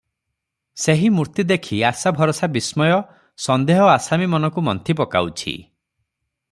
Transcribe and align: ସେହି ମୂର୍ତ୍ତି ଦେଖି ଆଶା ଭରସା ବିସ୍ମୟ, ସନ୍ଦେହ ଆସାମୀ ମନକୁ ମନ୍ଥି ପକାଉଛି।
ସେହି 0.83 1.11
ମୂର୍ତ୍ତି 1.17 1.45
ଦେଖି 1.51 1.77
ଆଶା 1.89 2.13
ଭରସା 2.21 2.49
ବିସ୍ମୟ, 2.55 2.97
ସନ୍ଦେହ 3.47 3.85
ଆସାମୀ 3.97 4.31
ମନକୁ 4.35 4.65
ମନ୍ଥି 4.71 5.01
ପକାଉଛି। 5.03 5.55